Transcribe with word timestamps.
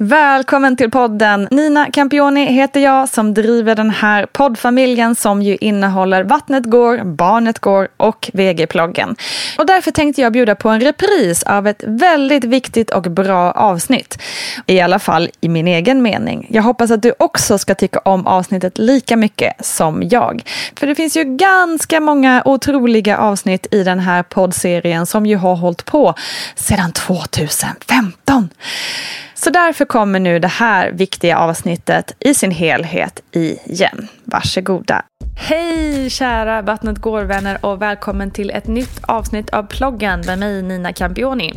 Välkommen 0.00 0.76
till 0.76 0.90
podden. 0.90 1.48
Nina 1.50 1.90
Campioni 1.90 2.44
heter 2.44 2.80
jag 2.80 3.08
som 3.08 3.34
driver 3.34 3.74
den 3.74 3.90
här 3.90 4.26
poddfamiljen 4.26 5.14
som 5.14 5.42
ju 5.42 5.56
innehåller 5.56 6.24
Vattnet 6.24 6.64
går, 6.64 7.04
Barnet 7.04 7.58
går 7.58 7.88
och 7.96 8.30
VG-ploggen. 8.32 9.16
Och 9.58 9.66
därför 9.66 9.90
tänkte 9.90 10.20
jag 10.20 10.32
bjuda 10.32 10.54
på 10.54 10.68
en 10.68 10.80
repris 10.80 11.42
av 11.42 11.66
ett 11.66 11.84
väldigt 11.86 12.44
viktigt 12.44 12.90
och 12.90 13.02
bra 13.02 13.52
avsnitt. 13.52 14.22
I 14.66 14.80
alla 14.80 14.98
fall 14.98 15.30
i 15.40 15.48
min 15.48 15.68
egen 15.68 16.02
mening. 16.02 16.46
Jag 16.50 16.62
hoppas 16.62 16.90
att 16.90 17.02
du 17.02 17.14
också 17.18 17.58
ska 17.58 17.74
tycka 17.74 17.98
om 17.98 18.26
avsnittet 18.26 18.78
lika 18.78 19.16
mycket 19.16 19.66
som 19.66 20.02
jag. 20.10 20.42
För 20.76 20.86
det 20.86 20.94
finns 20.94 21.16
ju 21.16 21.24
ganska 21.24 22.00
många 22.00 22.42
otroliga 22.44 23.18
avsnitt 23.18 23.66
i 23.70 23.82
den 23.82 23.98
här 23.98 24.22
poddserien 24.22 25.06
som 25.06 25.26
ju 25.26 25.36
har 25.36 25.56
hållit 25.56 25.84
på 25.84 26.14
sedan 26.54 26.92
2015. 26.92 28.48
Så 29.40 29.50
därför 29.50 29.84
kommer 29.84 30.20
nu 30.20 30.38
det 30.38 30.48
här 30.48 30.90
viktiga 30.90 31.38
avsnittet 31.38 32.12
i 32.20 32.34
sin 32.34 32.50
helhet 32.50 33.22
igen. 33.32 34.08
Varsågoda. 34.24 35.04
Hej 35.40 36.10
kära 36.10 36.62
Vattnet 36.62 36.98
går-vänner 36.98 37.58
och 37.60 37.82
välkommen 37.82 38.30
till 38.30 38.50
ett 38.50 38.66
nytt 38.66 39.00
avsnitt 39.02 39.50
av 39.50 39.62
ploggen 39.62 40.20
med 40.26 40.38
mig 40.38 40.62
Nina 40.62 40.92
Campioni. 40.92 41.54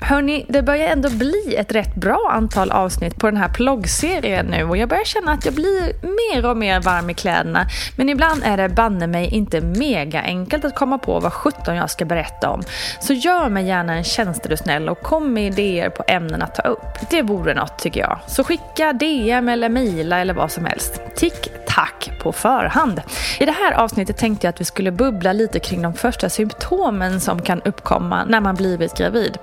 Hörni, 0.00 0.46
det 0.48 0.62
börjar 0.62 0.88
ändå 0.88 1.10
bli 1.10 1.54
ett 1.58 1.72
rätt 1.72 1.94
bra 1.94 2.30
antal 2.32 2.70
avsnitt 2.70 3.16
på 3.16 3.26
den 3.26 3.36
här 3.36 3.48
ploggserien 3.48 4.46
nu 4.46 4.64
och 4.64 4.76
jag 4.76 4.88
börjar 4.88 5.04
känna 5.04 5.32
att 5.32 5.44
jag 5.44 5.54
blir 5.54 5.92
mer 6.02 6.50
och 6.50 6.56
mer 6.56 6.80
varm 6.80 7.10
i 7.10 7.14
kläderna. 7.14 7.66
Men 7.96 8.08
ibland 8.08 8.42
är 8.44 8.56
det 8.56 8.68
banne 8.68 9.06
mig 9.06 9.28
inte 9.28 9.60
mega 9.60 10.22
enkelt 10.22 10.64
att 10.64 10.74
komma 10.74 10.98
på 10.98 11.20
vad 11.20 11.32
17 11.32 11.76
jag 11.76 11.90
ska 11.90 12.04
berätta 12.04 12.50
om. 12.50 12.62
Så 13.00 13.12
gör 13.12 13.48
mig 13.48 13.66
gärna 13.66 13.94
en 13.94 14.04
tjänst 14.04 14.44
är 14.44 14.50
du 14.50 14.56
snäll 14.56 14.88
och 14.88 15.02
kom 15.02 15.32
med 15.32 15.46
idéer 15.46 15.90
på 15.90 16.04
ämnen 16.08 16.42
att 16.42 16.54
ta 16.54 16.62
upp. 16.62 17.10
Det 17.10 17.22
vore 17.22 17.54
något 17.54 17.78
tycker 17.78 18.00
jag. 18.00 18.18
Så 18.26 18.44
skicka 18.44 18.92
DM 18.92 19.48
eller 19.48 19.68
mejla 19.68 20.18
eller 20.18 20.34
vad 20.34 20.52
som 20.52 20.64
helst. 20.64 21.00
Tick 21.16 21.61
tack 21.74 22.10
på 22.18 22.32
förhand. 22.32 23.00
I 23.40 23.44
det 23.44 23.52
här 23.52 23.72
avsnittet 23.72 24.16
tänkte 24.16 24.46
jag 24.46 24.52
att 24.52 24.60
vi 24.60 24.64
skulle 24.64 24.90
bubbla 24.90 25.32
lite 25.32 25.60
kring 25.60 25.82
de 25.82 25.94
första 25.94 26.28
symptomen 26.28 27.20
som 27.20 27.42
kan 27.42 27.62
uppkomma 27.62 28.24
när 28.24 28.40
man 28.40 28.54
blivit 28.54 28.96
gravid. 28.96 29.38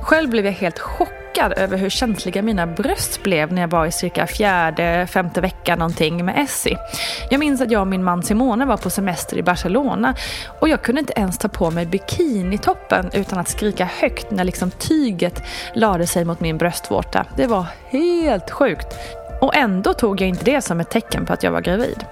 Själv 0.00 0.30
blev 0.30 0.44
jag 0.44 0.52
helt 0.52 0.78
chockad 0.78 1.52
över 1.56 1.76
hur 1.78 1.90
känsliga 1.90 2.42
mina 2.42 2.66
bröst 2.66 3.22
blev 3.22 3.52
när 3.52 3.60
jag 3.60 3.68
var 3.68 3.86
i 3.86 3.92
cirka 3.92 4.26
fjärde, 4.26 5.06
femte 5.10 5.40
veckan 5.40 5.78
någonting 5.78 6.24
med 6.24 6.38
Essie. 6.38 6.78
Jag 7.30 7.40
minns 7.40 7.60
att 7.60 7.70
jag 7.70 7.80
och 7.80 7.86
min 7.86 8.04
man 8.04 8.22
Simone 8.22 8.64
var 8.64 8.76
på 8.76 8.90
semester 8.90 9.36
i 9.36 9.42
Barcelona 9.42 10.14
och 10.60 10.68
jag 10.68 10.82
kunde 10.82 11.00
inte 11.00 11.12
ens 11.16 11.38
ta 11.38 11.48
på 11.48 11.70
mig 11.70 11.86
bikinitoppen 11.86 13.10
utan 13.12 13.38
att 13.38 13.48
skrika 13.48 13.84
högt 13.84 14.30
när 14.30 14.44
liksom 14.44 14.70
tyget 14.70 15.42
lade 15.74 16.06
sig 16.06 16.24
mot 16.24 16.40
min 16.40 16.58
bröstvårta. 16.58 17.26
Det 17.36 17.46
var 17.46 17.66
helt 17.90 18.50
sjukt. 18.50 18.96
Och 19.44 19.56
ändå 19.56 19.94
tog 19.94 20.20
jag 20.20 20.28
inte 20.28 20.44
det 20.44 20.60
som 20.60 20.80
ett 20.80 20.90
tecken 20.90 21.26
på 21.26 21.32
att 21.32 21.42
jag 21.42 21.50
var 21.50 21.60
gravid. 21.60 22.04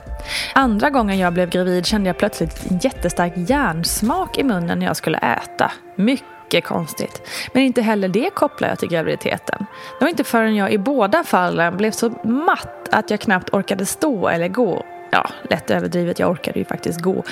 Andra 0.54 0.90
gången 0.90 1.18
jag 1.18 1.32
blev 1.32 1.50
gravid 1.50 1.86
kände 1.86 2.08
jag 2.08 2.18
plötsligt 2.18 2.70
en 2.70 2.78
jättestark 2.78 3.32
järnsmak 3.36 4.38
i 4.38 4.42
munnen 4.42 4.78
när 4.78 4.86
jag 4.86 4.96
skulle 4.96 5.18
äta. 5.18 5.72
Mycket 5.96 6.64
konstigt. 6.64 7.22
Men 7.52 7.62
inte 7.62 7.82
heller 7.82 8.08
det 8.08 8.30
kopplar 8.34 8.68
jag 8.68 8.78
till 8.78 8.88
graviditeten. 8.88 9.66
Det 9.98 10.04
var 10.04 10.08
inte 10.08 10.24
förrän 10.24 10.56
jag 10.56 10.72
i 10.72 10.78
båda 10.78 11.24
fallen 11.24 11.76
blev 11.76 11.90
så 11.90 12.10
matt 12.24 12.88
att 12.90 13.10
jag 13.10 13.20
knappt 13.20 13.54
orkade 13.54 13.86
stå 13.86 14.28
eller 14.28 14.48
gå 14.48 14.84
ja, 15.10 15.30
lätt 15.50 15.70
överdrivet, 15.70 16.18
jag 16.18 16.30
orkade 16.30 16.58
ju 16.58 16.64
faktiskt 16.64 17.00
gå. 17.00 17.24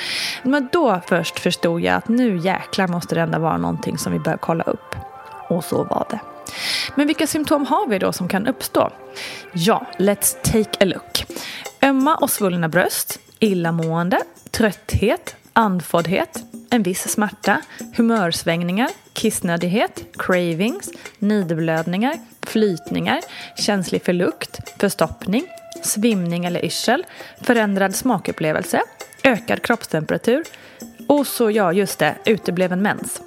Men 0.43 0.69
då 0.73 1.01
först 1.07 1.39
förstod 1.39 1.81
jag 1.81 1.95
att 1.95 2.09
nu 2.09 2.37
jäklar 2.37 2.89
måste 2.89 3.15
det 3.15 3.21
ändå 3.21 3.39
vara 3.39 3.57
någonting 3.57 3.99
som 3.99 4.13
vi 4.13 4.19
bör 4.19 4.37
kolla 4.37 4.65
upp. 4.65 4.97
Och 5.49 5.65
så 5.65 5.85
var 5.85 6.07
det. 6.11 6.21
Men 6.95 7.07
vilka 7.07 7.27
symptom 7.27 7.67
har 7.67 7.89
vi 7.89 7.99
då 7.99 8.13
som 8.13 8.29
kan 8.29 8.47
uppstå? 8.47 8.93
Ja, 9.53 9.87
let's 9.99 10.37
take 10.43 10.85
a 10.85 10.85
look. 10.85 11.25
Ömma 11.83 12.17
och 12.17 12.31
svullna 12.31 12.69
bröst, 12.69 13.21
illamående, 13.39 14.19
trötthet, 14.51 15.37
andfåddhet, 15.53 16.45
en 16.71 16.83
viss 16.83 17.09
smärta, 17.09 17.61
humörsvängningar, 17.97 18.91
kissnödighet, 19.13 20.05
cravings, 20.19 20.91
nidblödningar, 21.19 22.15
flytningar, 22.43 23.21
känslig 23.57 24.05
för 24.05 24.13
lukt, 24.13 24.81
förstoppning, 24.81 25.45
svimning 25.83 26.45
eller 26.45 26.65
yrsel, 26.65 27.07
förändrad 27.41 27.95
smakupplevelse, 27.95 28.83
ökad 29.25 29.63
kroppstemperatur 29.63 30.45
och 31.07 31.27
så, 31.27 31.51
ja 31.51 31.73
just 31.73 31.99
det, 31.99 32.15
utebliven 32.25 32.83
mens. 32.83 33.21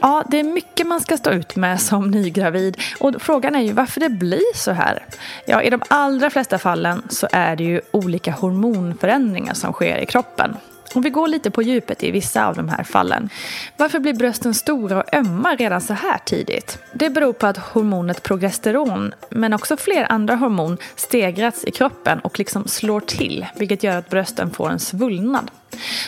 Ja, 0.00 0.24
det 0.30 0.40
är 0.40 0.44
mycket 0.44 0.86
man 0.86 1.00
ska 1.00 1.16
stå 1.16 1.30
ut 1.30 1.56
med 1.56 1.80
som 1.80 2.10
nygravid 2.10 2.76
och 3.00 3.14
frågan 3.18 3.54
är 3.54 3.60
ju 3.60 3.72
varför 3.72 4.00
det 4.00 4.08
blir 4.08 4.56
så 4.56 4.70
här. 4.70 5.04
Ja, 5.46 5.62
i 5.62 5.70
de 5.70 5.82
allra 5.88 6.30
flesta 6.30 6.58
fallen 6.58 7.02
så 7.08 7.28
är 7.32 7.56
det 7.56 7.64
ju 7.64 7.80
olika 7.90 8.32
hormonförändringar 8.32 9.54
som 9.54 9.72
sker 9.72 9.98
i 9.98 10.06
kroppen. 10.06 10.56
Och 10.94 11.04
vi 11.04 11.10
går 11.10 11.28
lite 11.28 11.50
på 11.50 11.62
djupet 11.62 12.02
i 12.02 12.10
vissa 12.10 12.46
av 12.46 12.56
de 12.56 12.68
här 12.68 12.84
fallen. 12.84 13.28
Varför 13.76 13.98
blir 13.98 14.14
brösten 14.14 14.54
stora 14.54 14.98
och 14.98 15.14
ömma 15.14 15.54
redan 15.54 15.80
så 15.80 15.92
här 15.92 16.18
tidigt? 16.24 16.78
Det 16.92 17.10
beror 17.10 17.32
på 17.32 17.46
att 17.46 17.56
hormonet 17.56 18.22
progesteron, 18.22 19.14
men 19.30 19.52
också 19.52 19.76
fler 19.76 20.12
andra 20.12 20.34
hormon, 20.34 20.78
stegrats 20.96 21.64
i 21.64 21.70
kroppen 21.70 22.20
och 22.20 22.38
liksom 22.38 22.68
slår 22.68 23.00
till, 23.00 23.46
vilket 23.56 23.82
gör 23.82 23.96
att 23.96 24.10
brösten 24.10 24.50
får 24.50 24.70
en 24.70 24.78
svullnad. 24.78 25.50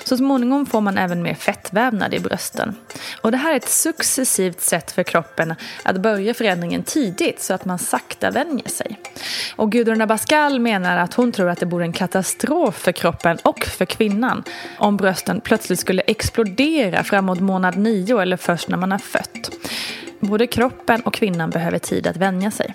Så 0.04 0.16
småningom 0.16 0.66
får 0.66 0.80
man 0.80 0.98
även 0.98 1.22
mer 1.22 1.34
fettvävnad 1.34 2.14
i 2.14 2.20
brösten. 2.20 2.74
Och 3.20 3.30
det 3.30 3.36
här 3.36 3.52
är 3.52 3.56
ett 3.56 3.68
successivt 3.68 4.60
sätt 4.60 4.92
för 4.92 5.02
kroppen 5.02 5.54
att 5.82 5.96
börja 5.96 6.34
förändringen 6.34 6.82
tidigt 6.82 7.42
så 7.42 7.54
att 7.54 7.64
man 7.64 7.78
sakta 7.78 8.30
vänjer 8.30 8.68
sig. 8.68 8.98
Och 9.56 9.72
Gudrun 9.72 10.00
Abascal 10.00 10.60
menar 10.60 10.96
att 10.96 11.14
hon 11.14 11.32
tror 11.32 11.48
att 11.48 11.60
det 11.60 11.66
vore 11.66 11.84
en 11.84 11.92
katastrof 11.92 12.78
för 12.78 12.92
kroppen 12.92 13.38
och 13.42 13.64
för 13.64 13.84
kvinnan 13.84 14.42
om 14.78 14.96
brösten 14.96 15.40
plötsligt 15.40 15.80
skulle 15.80 16.02
explodera 16.02 17.04
framåt 17.04 17.40
månad 17.40 17.76
nio 17.76 18.20
eller 18.20 18.36
först 18.36 18.68
när 18.68 18.76
man 18.76 18.92
har 18.92 18.98
fött. 18.98 19.50
Både 20.20 20.46
kroppen 20.46 21.00
och 21.00 21.14
kvinnan 21.14 21.50
behöver 21.50 21.78
tid 21.78 22.06
att 22.06 22.16
vänja 22.16 22.50
sig. 22.50 22.74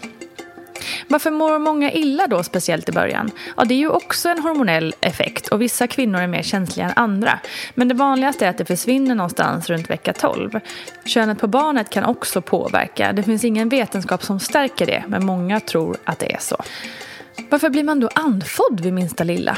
Varför 1.07 1.31
mår 1.31 1.59
många 1.59 1.91
illa 1.91 2.27
då, 2.27 2.43
speciellt 2.43 2.89
i 2.89 2.91
början? 2.91 3.31
Ja, 3.57 3.65
det 3.65 3.73
är 3.73 3.77
ju 3.77 3.89
också 3.89 4.29
en 4.29 4.39
hormonell 4.39 4.95
effekt 5.01 5.47
och 5.47 5.61
vissa 5.61 5.87
kvinnor 5.87 6.19
är 6.19 6.27
mer 6.27 6.43
känsliga 6.43 6.85
än 6.85 6.93
andra. 6.95 7.39
Men 7.75 7.87
det 7.87 7.93
vanligaste 7.93 8.45
är 8.45 8.49
att 8.49 8.57
det 8.57 8.65
försvinner 8.65 9.15
någonstans 9.15 9.69
runt 9.69 9.89
vecka 9.89 10.13
12. 10.13 10.59
Könet 11.05 11.39
på 11.39 11.47
barnet 11.47 11.89
kan 11.89 12.03
också 12.03 12.41
påverka. 12.41 13.13
Det 13.13 13.23
finns 13.23 13.43
ingen 13.43 13.69
vetenskap 13.69 14.23
som 14.23 14.39
stärker 14.39 14.85
det, 14.85 15.03
men 15.07 15.25
många 15.25 15.59
tror 15.59 15.97
att 16.03 16.19
det 16.19 16.33
är 16.33 16.39
så. 16.39 16.63
Varför 17.49 17.69
blir 17.69 17.83
man 17.83 17.99
då 17.99 18.09
andfådd 18.13 18.79
vid 18.79 18.93
minsta 18.93 19.23
lilla? 19.23 19.57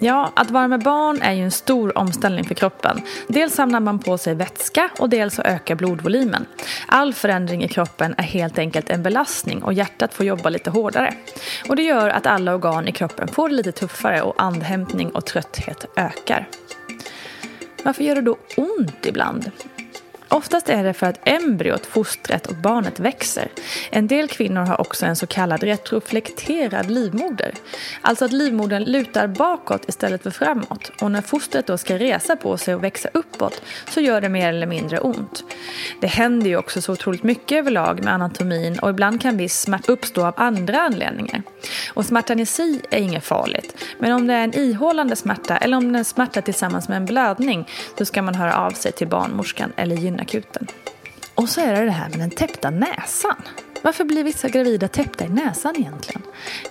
Ja, 0.00 0.32
att 0.36 0.50
vara 0.50 0.68
med 0.68 0.82
barn 0.82 1.22
är 1.22 1.32
ju 1.32 1.42
en 1.42 1.50
stor 1.50 1.98
omställning 1.98 2.44
för 2.44 2.54
kroppen. 2.54 3.00
Dels 3.28 3.54
samlar 3.54 3.80
man 3.80 3.98
på 3.98 4.18
sig 4.18 4.34
vätska 4.34 4.90
och 4.98 5.08
dels 5.08 5.34
så 5.34 5.42
ökar 5.42 5.74
blodvolymen. 5.74 6.46
All 6.86 7.14
förändring 7.14 7.64
i 7.64 7.68
kroppen 7.68 8.14
är 8.18 8.22
helt 8.22 8.58
enkelt 8.58 8.90
en 8.90 9.02
belastning 9.02 9.62
och 9.62 9.72
hjärtat 9.72 10.14
får 10.14 10.26
jobba 10.26 10.48
lite 10.48 10.70
hårdare. 10.70 11.14
Och 11.68 11.76
det 11.76 11.82
gör 11.82 12.08
att 12.08 12.26
alla 12.26 12.54
organ 12.54 12.88
i 12.88 12.92
kroppen 12.92 13.28
får 13.28 13.48
det 13.48 13.54
lite 13.54 13.72
tuffare 13.72 14.22
och 14.22 14.42
andhämtning 14.42 15.10
och 15.10 15.26
trötthet 15.26 15.84
ökar. 15.96 16.48
Varför 17.84 18.04
gör 18.04 18.14
det 18.14 18.20
då 18.20 18.38
ont 18.56 19.06
ibland? 19.06 19.50
Oftast 20.30 20.68
är 20.68 20.84
det 20.84 20.92
för 20.92 21.06
att 21.06 21.20
embryot, 21.24 21.86
fostret 21.86 22.46
och 22.46 22.54
barnet 22.54 23.00
växer. 23.00 23.48
En 23.90 24.06
del 24.06 24.28
kvinnor 24.28 24.60
har 24.60 24.80
också 24.80 25.06
en 25.06 25.16
så 25.16 25.26
kallad 25.26 25.62
retroflekterad 25.62 26.90
livmoder. 26.90 27.54
Alltså 28.00 28.24
att 28.24 28.32
livmodern 28.32 28.82
lutar 28.84 29.26
bakåt 29.26 29.88
istället 29.88 30.22
för 30.22 30.30
framåt. 30.30 30.90
Och 31.00 31.10
när 31.10 31.22
fostret 31.22 31.66
då 31.66 31.78
ska 31.78 31.98
resa 31.98 32.36
på 32.36 32.56
sig 32.56 32.74
och 32.74 32.84
växa 32.84 33.08
uppåt 33.14 33.62
så 33.90 34.00
gör 34.00 34.20
det 34.20 34.28
mer 34.28 34.48
eller 34.48 34.66
mindre 34.66 35.00
ont. 35.00 35.44
Det 36.00 36.06
händer 36.06 36.46
ju 36.46 36.56
också 36.56 36.82
så 36.82 36.92
otroligt 36.92 37.22
mycket 37.22 37.58
överlag 37.58 38.04
med 38.04 38.14
anatomin 38.14 38.78
och 38.78 38.90
ibland 38.90 39.20
kan 39.20 39.36
viss 39.36 39.60
smärta 39.60 39.92
uppstå 39.92 40.26
av 40.26 40.34
andra 40.36 40.80
anledningar. 40.80 41.42
Och 41.94 42.06
smärtan 42.06 42.40
i 42.40 42.46
sig 42.46 42.80
är 42.90 42.98
inget 42.98 43.24
farligt. 43.24 43.84
Men 43.98 44.12
om 44.12 44.26
det 44.26 44.34
är 44.34 44.44
en 44.44 44.54
ihållande 44.54 45.16
smärta 45.16 45.56
eller 45.56 45.76
om 45.76 45.92
det 45.92 45.96
är 45.96 45.98
en 45.98 46.04
smärta 46.04 46.42
tillsammans 46.42 46.88
med 46.88 46.96
en 46.96 47.06
blödning 47.06 47.68
så 47.98 48.04
ska 48.04 48.22
man 48.22 48.34
höra 48.34 48.56
av 48.56 48.70
sig 48.70 48.92
till 48.92 49.08
barnmorskan 49.08 49.72
eller 49.76 49.96
akuten. 50.20 50.66
Och 51.34 51.48
så 51.48 51.60
är 51.60 51.74
det 51.74 51.84
det 51.84 51.90
här 51.90 52.08
med 52.08 52.18
den 52.18 52.30
täppta 52.30 52.70
näsan. 52.70 53.42
Varför 53.82 54.04
blir 54.04 54.24
vissa 54.24 54.48
gravida 54.48 54.88
täppta 54.88 55.24
i 55.24 55.28
näsan 55.28 55.74
egentligen? 55.76 56.22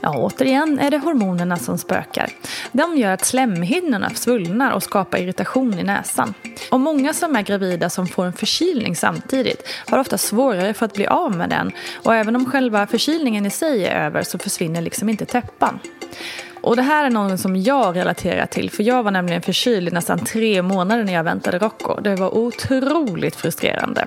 Ja, 0.02 0.18
återigen 0.18 0.80
är 0.80 0.92
det 0.92 0.98
hormonerna 0.98 1.58
som 1.58 1.78
spökar. 1.78 2.30
De 2.72 2.98
gör 2.98 3.12
att 3.12 3.26
slemhinnorna 3.26 4.10
svullnar 4.10 4.72
och 4.72 4.84
skapar 4.84 5.18
irritation 5.18 5.80
i 5.80 5.84
näsan. 5.84 6.34
Och 6.72 6.80
många 6.80 7.14
som 7.14 7.36
är 7.36 7.42
gravida 7.42 7.90
som 7.90 8.08
får 8.08 8.26
en 8.26 8.34
förkylning 8.34 8.96
samtidigt 8.96 9.68
har 9.88 10.00
ofta 10.00 10.18
svårare 10.18 10.74
för 10.74 10.86
att 10.86 10.94
bli 10.94 11.08
av 11.08 11.36
med 11.36 11.50
den. 11.50 11.72
Och 12.04 12.16
även 12.16 12.36
om 12.36 12.46
själva 12.46 12.88
förkylningen 12.88 13.46
i 13.46 13.50
sig 13.50 13.86
är 13.86 14.06
över 14.06 14.24
så 14.24 14.38
försvinner 14.38 14.82
liksom 14.82 15.10
inte 15.10 15.26
täppan. 15.26 15.80
Och 16.68 16.76
det 16.76 16.82
här 16.82 17.06
är 17.06 17.10
någon 17.10 17.38
som 17.38 17.56
jag 17.56 17.96
relaterar 17.96 18.46
till 18.46 18.70
för 18.70 18.84
jag 18.84 19.04
var 19.04 19.12
nämligen 19.12 19.42
förkyld 19.42 19.88
i 19.88 19.92
nästan 19.92 20.20
tre 20.20 20.62
månader 20.62 21.04
när 21.04 21.14
jag 21.14 21.24
väntade 21.24 21.60
Rocco. 21.60 22.02
Det 22.02 22.16
var 22.16 22.38
otroligt 22.38 23.36
frustrerande. 23.36 24.06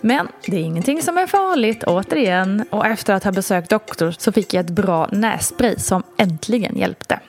Men 0.00 0.28
det 0.46 0.56
är 0.56 0.60
ingenting 0.60 1.02
som 1.02 1.18
är 1.18 1.26
farligt, 1.26 1.84
återigen. 1.84 2.64
Och 2.70 2.86
efter 2.86 3.14
att 3.14 3.24
ha 3.24 3.32
besökt 3.32 3.70
doktor 3.70 4.14
så 4.18 4.32
fick 4.32 4.54
jag 4.54 4.64
ett 4.64 4.70
bra 4.70 5.08
nässpray 5.12 5.74
som 5.78 6.02
äntligen 6.16 6.76
hjälpte. 6.76 7.20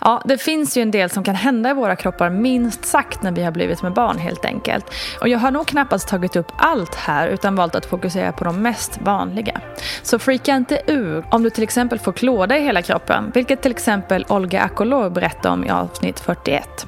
Ja, 0.00 0.22
det 0.24 0.38
finns 0.38 0.76
ju 0.76 0.82
en 0.82 0.90
del 0.90 1.10
som 1.10 1.24
kan 1.24 1.34
hända 1.34 1.70
i 1.70 1.72
våra 1.72 1.96
kroppar 1.96 2.30
minst 2.30 2.84
sagt 2.84 3.22
när 3.22 3.32
vi 3.32 3.42
har 3.42 3.52
blivit 3.52 3.82
med 3.82 3.92
barn 3.92 4.18
helt 4.18 4.44
enkelt. 4.44 4.94
Och 5.20 5.28
jag 5.28 5.38
har 5.38 5.50
nog 5.50 5.66
knappast 5.66 6.08
tagit 6.08 6.36
upp 6.36 6.52
allt 6.56 6.94
här 6.94 7.28
utan 7.28 7.56
valt 7.56 7.74
att 7.74 7.86
fokusera 7.86 8.32
på 8.32 8.44
de 8.44 8.62
mest 8.62 8.98
vanliga. 9.00 9.60
Så 10.02 10.18
freaka 10.18 10.56
inte 10.56 10.82
ur 10.86 11.24
om 11.30 11.42
du 11.42 11.50
till 11.50 11.62
exempel 11.62 11.98
får 11.98 12.12
klåda 12.12 12.58
i 12.58 12.62
hela 12.62 12.82
kroppen, 12.82 13.30
vilket 13.34 13.62
till 13.62 13.70
exempel 13.70 14.26
Olga 14.28 14.62
Akolor 14.62 15.10
berättade 15.10 15.48
om 15.48 15.64
i 15.64 15.70
avsnitt 15.70 16.20
41. 16.20 16.86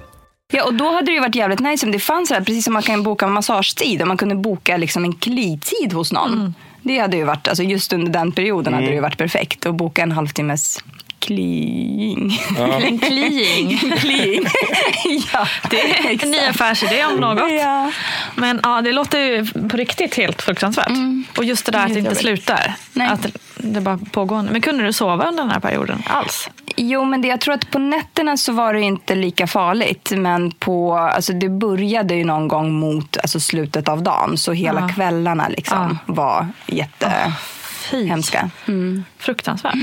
Ja, 0.53 0.65
och 0.65 0.75
då 0.75 0.93
hade 0.93 1.07
det 1.07 1.13
ju 1.13 1.21
varit 1.21 1.35
jävligt 1.35 1.61
nice 1.61 1.87
om 1.87 1.93
det 1.93 1.99
fanns 1.99 2.31
här, 2.31 2.41
precis 2.41 2.65
som 2.65 2.73
man 2.73 2.83
kan 2.83 3.03
boka 3.03 3.27
massagetid, 3.27 4.03
om 4.03 4.09
man 4.09 4.17
kunde 4.17 4.35
boka 4.35 4.77
liksom 4.77 5.05
en 5.05 5.13
klitid 5.13 5.93
hos 5.93 6.13
någon. 6.13 6.33
Mm. 6.33 6.55
Det 6.83 6.99
hade 6.99 7.17
ju 7.17 7.25
varit, 7.25 7.49
alltså 7.49 7.63
just 7.63 7.93
under 7.93 8.13
den 8.13 8.33
perioden 8.33 8.67
mm. 8.67 8.75
hade 8.75 8.87
det 8.87 8.95
ju 8.95 9.01
varit 9.01 9.19
perfekt 9.19 9.67
att 9.67 9.75
boka 9.75 10.03
en 10.03 10.13
halvtimmes 10.13 10.85
Cleeing. 11.25 12.39
Ja. 12.59 12.81
En 12.81 12.99
cleeing. 12.99 13.79
cleeing. 13.79 14.45
ja, 15.33 15.47
det 15.71 15.81
är 15.81 16.25
en 16.25 16.31
ny 16.31 16.39
affärsidé 16.39 17.05
om 17.05 17.17
något. 17.17 17.53
Ja. 17.53 17.93
Men 18.37 18.61
ja, 18.63 18.83
det 18.83 18.93
låter 18.93 19.19
ju 19.19 19.47
på 19.69 19.77
riktigt 19.77 20.15
helt 20.15 20.43
fruktansvärt. 20.43 20.89
Mm. 20.89 21.25
Och 21.39 21.45
just 21.45 21.67
det 21.67 21.73
där 21.73 21.87
att 21.87 21.93
det 21.93 21.99
inte 21.99 22.15
slutar. 22.15 22.75
Nej. 22.93 23.09
Att 23.09 23.27
det 23.57 23.81
bara 23.81 23.99
pågår. 23.99 24.43
Men 24.43 24.61
kunde 24.61 24.85
du 24.85 24.93
sova 24.93 25.29
under 25.29 25.43
den 25.43 25.51
här 25.51 25.61
perioden 25.61 26.03
alls? 26.07 26.51
Jo, 26.77 27.05
men 27.05 27.23
det, 27.23 27.29
jag 27.29 27.41
tror 27.41 27.55
att 27.55 27.71
på 27.71 27.79
nätterna 27.79 28.37
så 28.37 28.53
var 28.53 28.75
det 28.75 28.81
inte 28.81 29.15
lika 29.15 29.47
farligt. 29.47 30.13
Men 30.17 30.51
på, 30.51 30.95
alltså 30.95 31.33
det 31.33 31.49
började 31.49 32.15
ju 32.15 32.25
någon 32.25 32.49
gång 32.49 32.73
mot 32.73 33.17
alltså 33.17 33.41
slutet 33.41 33.89
av 33.89 34.03
dagen. 34.03 34.39
Så 34.39 34.53
hela 34.53 34.81
ja. 34.81 34.89
kvällarna 34.89 35.49
liksom 35.49 35.99
var 36.07 36.49
jättehemska. 36.67 38.51
Oh, 38.67 38.75
mm. 38.75 39.05
Fruktansvärt. 39.19 39.75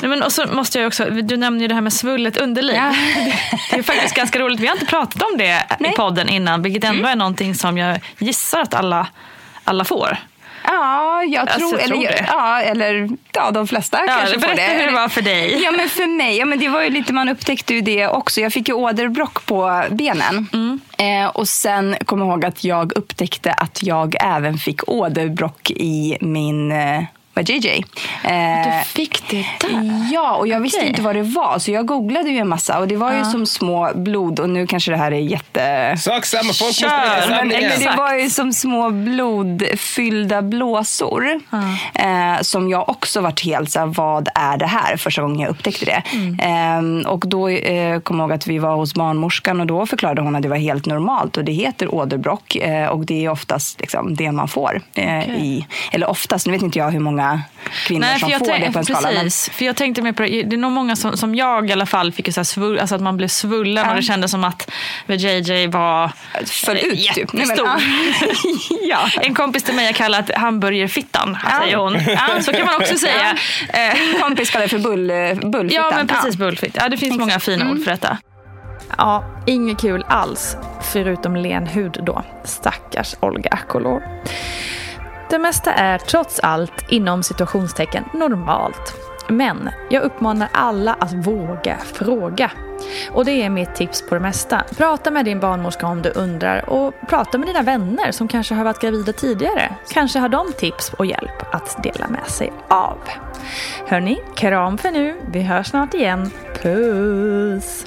Nej, 0.00 0.10
men 0.10 0.22
och 0.22 0.32
så 0.32 0.46
måste 0.46 0.78
jag 0.78 0.86
också, 0.86 1.04
du 1.04 1.36
nämnde 1.36 1.64
ju 1.64 1.68
det 1.68 1.74
här 1.74 1.80
med 1.80 1.92
svullet 1.92 2.36
underliv. 2.36 2.76
Ja. 2.76 2.94
Det 3.70 3.78
är 3.78 3.82
faktiskt 3.82 4.14
ganska 4.14 4.38
roligt. 4.38 4.60
Vi 4.60 4.66
har 4.66 4.74
inte 4.74 4.86
pratat 4.86 5.22
om 5.22 5.38
det 5.38 5.62
Nej. 5.78 5.90
i 5.90 5.94
podden 5.94 6.28
innan, 6.28 6.62
vilket 6.62 6.84
ändå 6.84 6.98
mm. 6.98 7.10
är 7.10 7.16
någonting 7.16 7.54
som 7.54 7.78
jag 7.78 8.00
gissar 8.18 8.60
att 8.60 8.74
alla, 8.74 9.06
alla 9.64 9.84
får. 9.84 10.18
Ja, 10.66 11.22
jag 11.22 11.40
alltså, 11.40 11.58
tror, 11.58 11.74
alltså, 11.74 11.94
eller, 11.94 12.06
tror 12.06 12.26
ja, 12.28 12.60
eller 12.60 13.08
ja, 13.32 13.50
de 13.50 13.66
flesta 13.66 13.98
ja, 14.06 14.14
kanske 14.18 14.40
får 14.40 14.48
det. 14.48 14.54
Berätta 14.54 14.72
hur 14.72 14.86
det 14.86 14.92
var 14.92 15.08
för 15.08 15.22
dig. 15.22 15.62
Ja, 15.62 15.70
men 15.70 15.88
för 15.88 16.06
mig, 16.16 16.38
ja, 16.38 16.44
men 16.44 16.58
det 16.58 16.68
var 16.68 16.82
ju 16.82 16.90
lite, 16.90 17.12
man 17.12 17.28
upptäckte 17.28 17.74
ju 17.74 17.80
det 17.80 18.08
också. 18.08 18.40
Jag 18.40 18.52
fick 18.52 18.68
ju 18.68 18.74
åderbråck 18.74 19.46
på 19.46 19.84
benen. 19.90 20.48
Mm. 20.52 20.80
Eh, 20.98 21.28
och 21.28 21.48
sen 21.48 21.96
kom 22.04 22.18
jag 22.18 22.28
ihåg 22.28 22.44
att 22.44 22.64
jag 22.64 22.92
upptäckte 22.98 23.52
att 23.52 23.82
jag 23.82 24.16
även 24.20 24.58
fick 24.58 24.88
åderbråck 24.88 25.70
i 25.70 26.18
min 26.20 26.72
eh, 26.72 27.02
var 27.36 27.50
JJ. 27.50 27.84
Eh, 28.24 28.78
du 28.78 28.84
fick 28.84 29.30
det 29.30 29.46
där? 29.60 30.08
Ja, 30.12 30.36
och 30.36 30.48
jag 30.48 30.60
visste 30.60 30.86
inte 30.86 31.02
vad 31.02 31.16
det 31.16 31.22
var. 31.22 31.58
Så 31.58 31.70
jag 31.70 31.86
googlade 31.86 32.30
ju 32.30 32.38
en 32.38 32.48
massa 32.48 32.78
och 32.78 32.88
det 32.88 32.96
var 32.96 33.12
ju 33.12 33.24
som 33.24 33.46
små 33.46 33.90
blod. 33.94 34.40
Och 34.40 34.50
nu 34.50 34.66
kanske 34.66 34.90
det 34.90 34.96
här 34.96 35.12
är 35.12 35.18
jätte... 35.18 35.96
Sak 35.98 36.26
samma, 36.26 36.52
folk 36.52 36.74
Kör, 36.74 37.16
måste 37.16 37.30
men, 37.30 37.48
men 37.48 37.80
Det 37.80 37.94
var 37.96 38.14
ju 38.14 38.30
som 38.30 38.52
små 38.52 38.90
blodfyllda 38.90 40.42
blåsor. 40.42 41.40
Eh, 41.94 42.40
som 42.40 42.68
jag 42.68 42.88
också 42.88 43.20
varit 43.20 43.44
helt 43.44 43.70
så 43.70 43.78
här, 43.78 43.86
vad 43.86 44.28
är 44.34 44.56
det 44.56 44.66
här? 44.66 44.96
Första 44.96 45.22
gången 45.22 45.40
jag 45.40 45.50
upptäckte 45.50 45.84
det. 45.84 46.02
Mm. 46.12 47.00
Eh, 47.00 47.06
och 47.10 47.24
då 47.26 47.48
eh, 47.48 48.00
kom 48.00 48.18
jag 48.18 48.24
ihåg 48.24 48.32
att 48.32 48.46
vi 48.46 48.58
var 48.58 48.76
hos 48.76 48.94
barnmorskan 48.94 49.60
och 49.60 49.66
då 49.66 49.86
förklarade 49.86 50.22
hon 50.22 50.36
att 50.36 50.42
det 50.42 50.48
var 50.48 50.56
helt 50.56 50.86
normalt. 50.86 51.36
Och 51.36 51.44
det 51.44 51.52
heter 51.52 51.94
åderbråck 51.94 52.56
och 52.90 53.06
det 53.06 53.24
är 53.24 53.28
oftast 53.28 53.80
liksom, 53.80 54.14
det 54.14 54.32
man 54.32 54.48
får. 54.48 54.80
Okay. 54.90 55.36
i, 55.36 55.66
eller 55.92 56.10
oftast, 56.10 56.46
nu 56.46 56.52
vet 56.52 56.62
inte 56.62 56.78
jag 56.78 56.90
hur 56.90 57.00
många 57.00 57.25
kvinnor 57.86 58.00
Nej, 58.00 58.20
som 58.20 58.30
får 58.30 58.58
det 58.58 58.72
på 58.72 58.78
en 58.78 58.84
skala. 58.84 59.08
Precis, 59.08 59.50
för 59.54 59.64
jag 59.64 59.76
tänkte 59.76 60.02
mer 60.02 60.12
på 60.12 60.22
det. 60.22 60.42
Det 60.42 60.56
är 60.56 60.58
nog 60.58 60.72
många 60.72 60.96
som, 60.96 61.16
som 61.16 61.34
jag 61.34 61.70
i 61.70 61.72
alla 61.72 61.86
fall 61.86 62.12
fick 62.12 62.34
så 62.34 62.44
svull, 62.44 62.78
alltså 62.78 62.94
att 62.94 63.00
man 63.00 63.16
blev 63.16 63.28
svullen 63.28 63.84
ja. 63.84 63.90
och 63.90 63.96
det 63.96 64.02
kändes 64.02 64.30
som 64.30 64.44
att 64.44 64.70
JJ 65.06 65.66
var 65.66 66.12
Föll 66.46 66.76
ut, 66.76 66.98
jättestor. 66.98 67.78
Typ. 67.78 68.80
ja. 68.88 69.08
En 69.20 69.34
kompis 69.34 69.62
till 69.62 69.74
mig 69.74 69.86
har 69.86 69.92
kallat 69.92 70.30
hamburgerfittan, 70.34 71.38
ja. 71.44 71.60
säger 71.60 71.76
hon. 71.76 71.98
Ja, 72.06 72.42
så 72.42 72.52
kan 72.52 72.66
man 72.66 72.76
också 72.76 72.98
säga. 72.98 73.36
Min 73.94 74.20
kompis 74.20 74.50
kallar 74.50 74.62
det 74.62 74.68
för 74.68 74.78
bull, 74.78 75.06
bullfittan. 75.52 75.84
Ja, 75.90 75.92
men 75.96 76.06
precis 76.06 76.36
bullfitt. 76.36 76.76
Ja, 76.80 76.88
det 76.88 76.96
finns 76.96 77.14
Exakt. 77.14 77.20
många 77.20 77.40
fina 77.40 77.64
mm. 77.64 77.76
ord 77.76 77.84
för 77.84 77.90
detta. 77.90 78.18
Ja, 78.98 79.24
inget 79.46 79.80
kul 79.80 80.04
alls, 80.08 80.56
förutom 80.92 81.36
lenhud 81.36 81.98
då. 82.02 82.24
Stackars 82.44 83.14
Olga 83.20 83.50
Akolor. 83.50 84.02
Det 85.30 85.38
mesta 85.38 85.72
är 85.72 85.98
trots 85.98 86.40
allt 86.40 86.84
inom 86.88 87.22
situationstecken 87.22 88.04
normalt. 88.12 88.94
Men 89.28 89.70
jag 89.90 90.02
uppmanar 90.02 90.48
alla 90.52 90.94
att 90.94 91.12
våga 91.12 91.76
fråga. 91.76 92.50
Och 93.10 93.24
det 93.24 93.42
är 93.42 93.50
mitt 93.50 93.74
tips 93.74 94.08
på 94.08 94.14
det 94.14 94.20
mesta. 94.20 94.64
Prata 94.76 95.10
med 95.10 95.24
din 95.24 95.40
barnmorska 95.40 95.86
om 95.86 96.02
du 96.02 96.10
undrar 96.10 96.70
och 96.70 96.94
prata 97.08 97.38
med 97.38 97.48
dina 97.48 97.62
vänner 97.62 98.12
som 98.12 98.28
kanske 98.28 98.54
har 98.54 98.64
varit 98.64 98.80
gravida 98.80 99.12
tidigare. 99.12 99.74
Kanske 99.92 100.18
har 100.18 100.28
de 100.28 100.52
tips 100.52 100.92
och 100.92 101.06
hjälp 101.06 101.54
att 101.54 101.82
dela 101.82 102.08
med 102.08 102.26
sig 102.26 102.52
av. 102.68 102.98
Hörni, 103.86 104.18
kram 104.36 104.78
för 104.78 104.90
nu. 104.90 105.20
Vi 105.32 105.42
hörs 105.42 105.66
snart 105.66 105.94
igen. 105.94 106.30
Puss! 106.62 107.86